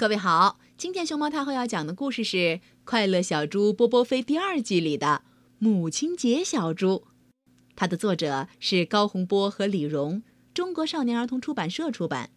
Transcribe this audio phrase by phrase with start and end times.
[0.00, 2.36] 各位好，今天熊猫太后要讲的故事是
[2.86, 5.24] 《快乐小猪波波飞》第二季里的
[5.58, 6.86] 《母亲节小猪》，
[7.76, 10.22] 它的作者是高洪波和李荣，
[10.54, 12.30] 中国少年儿童出版社出版。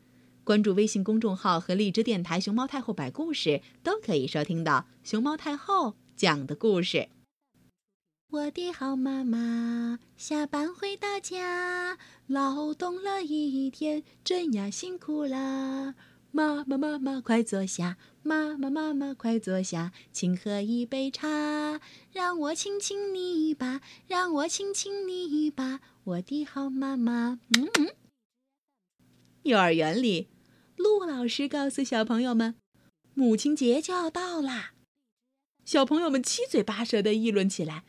[0.44, 7.08] 关注微信公众号和荔枝电台“熊猫太后摆故事”，都可以收听到熊猫太后讲的故事。
[8.30, 15.96] 我的好妈妈下班回到家，劳动了一天，真呀辛苦啦。
[16.36, 17.96] 妈妈，妈妈，快坐下！
[18.24, 21.80] 妈妈，妈妈，快坐下，请喝一杯茶。
[22.12, 27.40] 让我亲亲你吧，让我亲亲你吧，我的好妈妈。
[27.56, 27.94] 嗯嗯。
[29.44, 30.28] 幼儿园里，
[30.76, 32.56] 陆老师告诉小朋友们，
[33.14, 34.74] 母亲节就要到啦。
[35.64, 37.84] 小朋友们七嘴八舌的议论起来：“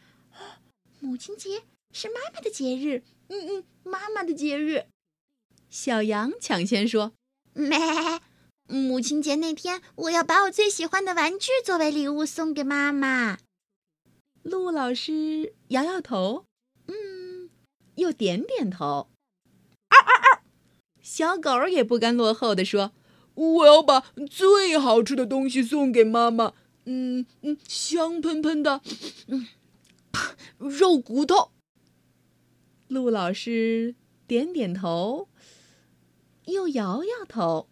[1.00, 4.88] 母亲节是妈妈的节日。”嗯嗯，妈妈的节日。
[5.70, 7.14] 小羊抢先说
[7.56, 7.70] ：“咩。”
[8.66, 13.38] 母亲节那天，我要把我最喜欢的玩具作为礼物送给妈妈。
[14.42, 16.46] 陆老师摇摇头，
[16.86, 17.50] 嗯，
[17.96, 19.08] 又点点头。
[19.90, 20.40] 嗷嗷嗷！
[21.02, 22.92] 小狗也不甘落后的说
[23.34, 26.54] ：“我要把最好吃的东西送给妈妈。
[26.86, 28.80] 嗯嗯，香喷喷的，
[29.28, 29.46] 嗯，
[30.58, 31.50] 肉骨头。”
[32.88, 33.94] 陆老师
[34.26, 35.28] 点点头，
[36.46, 37.68] 又摇摇头。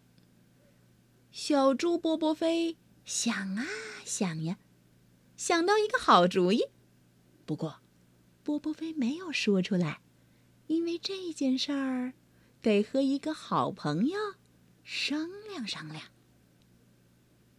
[1.33, 3.67] 小猪波波飞想啊
[4.05, 4.59] 想呀，
[5.35, 6.67] 想到一个好主意。
[7.47, 7.81] 不过，
[8.43, 10.03] 波波飞没有说出来，
[10.67, 12.13] 因为这件事儿
[12.61, 14.19] 得和一个好朋友
[14.85, 16.05] 商量商量。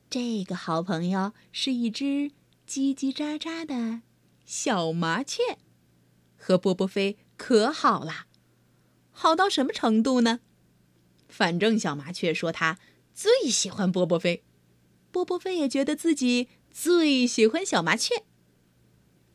[0.07, 2.31] 这个好朋友是一只
[2.67, 4.03] 叽叽喳喳的
[4.45, 5.57] 小麻雀，
[6.38, 8.27] 和波波飞可好啦，
[9.09, 10.41] 好到什么程度呢？
[11.27, 12.77] 反正小麻雀说它。
[13.14, 14.44] 最喜欢波波飞，
[15.11, 18.23] 波波飞也觉得自己最喜欢小麻雀。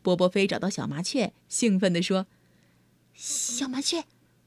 [0.03, 2.27] 波波飞找到小麻雀，兴奋地说
[3.15, 4.05] ：“小麻雀，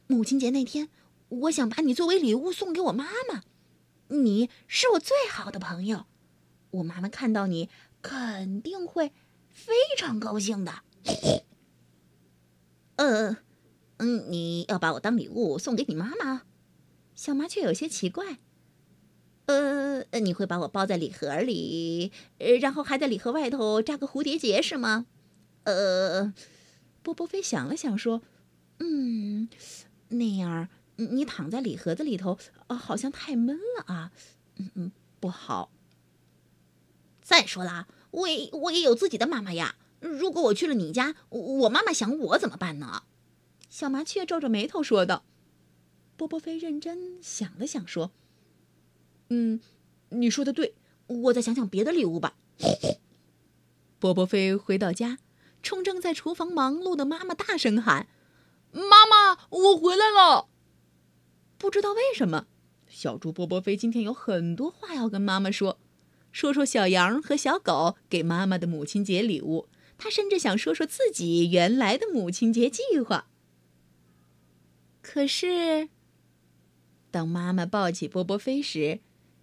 [0.07, 0.89] 母亲节那天，
[1.29, 3.43] 我想把你作为礼物送给我妈妈。
[4.09, 6.05] 你是我最好的朋友，
[6.71, 7.69] 我妈妈看到你
[8.01, 9.13] 肯定会
[9.49, 10.83] 非常高兴的。”
[12.97, 13.37] 呃，
[13.97, 16.43] 嗯，你要把我当礼物送给你妈妈？
[17.15, 18.39] 小麻雀有些奇怪。
[19.51, 22.11] 呃，你会把我包在礼盒里，
[22.61, 25.05] 然后还在礼盒外头扎个蝴蝶结是吗？
[25.63, 26.33] 呃，
[27.01, 28.21] 波波飞想了想说
[28.79, 29.47] ：“嗯，
[30.09, 34.11] 那样你躺在礼盒子里头，啊，好像太闷了啊，
[34.57, 35.71] 嗯嗯，不好。
[37.21, 39.75] 再说了，我也我也有自己的妈妈呀。
[39.99, 43.03] 如果我去了你家，我妈妈想我怎么办呢？”
[43.69, 45.23] 小麻雀皱着眉头说道。
[46.17, 48.11] 波波飞认真想了想说。
[49.33, 49.61] 嗯，
[50.09, 50.75] 你说的对，
[51.07, 52.35] 我再想想别的礼物吧。
[53.97, 55.19] 波波飞回到家，
[55.63, 58.07] 冲正在厨房忙碌的妈妈大声喊
[58.73, 60.49] ：“妈妈，我回来了！”
[61.57, 62.47] 不知道为什么，
[62.89, 65.79] 小猪波波飞今天有很多话要跟妈妈说，
[66.33, 73.27] 说说小羊和小狗给妈妈的母亲节礼物，他甚至想说说自己原来的母亲节计划。
[75.01, 75.87] 可是，
[77.09, 78.99] 当妈妈抱起波波飞时，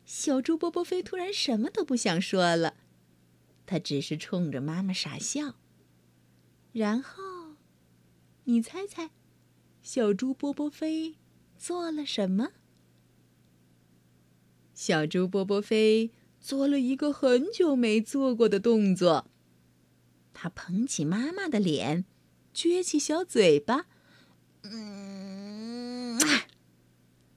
[0.08, 2.78] 小猪波波飞突然什么都不想说了，
[3.66, 5.56] 他只是冲着妈妈傻笑。
[6.72, 7.56] 然后，
[8.44, 9.10] 你猜猜，
[9.82, 11.16] 小猪波波飞
[11.58, 12.52] 做了什么？
[14.72, 19.26] 小猪波波飞做了一个很久没做过的动作。
[20.32, 22.06] 他捧起妈妈的脸，
[22.54, 23.84] 撅起小嘴巴，
[24.62, 26.18] 嗯，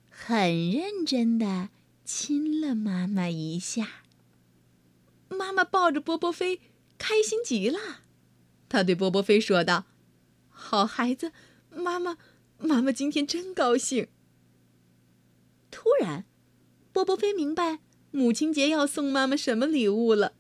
[0.09, 1.71] 很认真的。
[2.03, 4.03] 亲了妈妈一下，
[5.29, 6.59] 妈妈抱着波波飞，
[6.97, 7.79] 开心极了。
[8.67, 9.85] 他对波波飞说道
[10.49, 11.31] ：“好孩子，
[11.69, 12.17] 妈妈，
[12.57, 14.07] 妈妈今天真高兴。”
[15.71, 16.25] 突然，
[16.91, 17.79] 波波飞明白
[18.11, 20.33] 母亲节要送妈妈什么礼物了。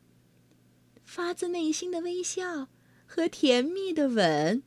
[1.05, 2.67] 发自内心的微笑
[3.05, 4.63] 和甜蜜的吻，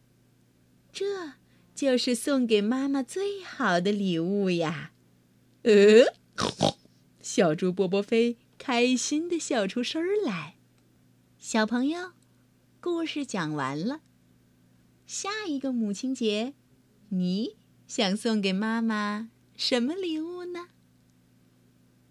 [0.92, 1.32] 这
[1.74, 4.92] 就是送给妈妈最好的礼物呀！
[5.62, 6.14] 呃。
[7.24, 10.56] 小猪波波飞开心的笑出声来。
[11.38, 12.12] 小朋友，
[12.82, 14.02] 故事讲完了。
[15.06, 16.52] 下一个母亲节，
[17.08, 17.56] 你
[17.88, 20.33] 想送给妈妈什么礼物？